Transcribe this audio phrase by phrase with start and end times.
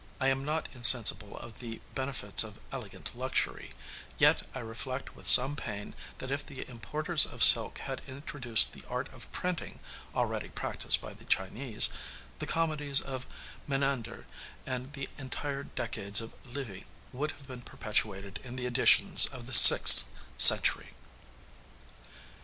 [0.19, 3.75] I am not insensible of the benefits of elegant luxury;
[4.17, 8.83] yet I reflect with some pain that if the importers of silk had introduced the
[8.89, 9.77] art of printing,
[10.15, 11.91] already practiced by the Chinese,
[12.39, 13.27] the comedies of
[13.67, 14.25] Menander
[14.65, 19.53] and the entire decades of Livy would have been perpetuated in the editions of the
[19.53, 20.93] sixth century.